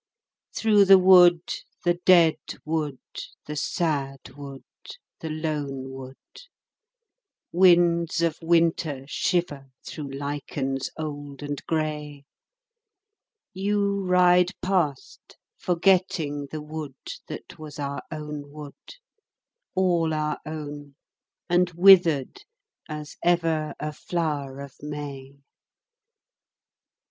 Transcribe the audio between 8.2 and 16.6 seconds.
of winter shiver through lichens old and grey, You ride past forgetting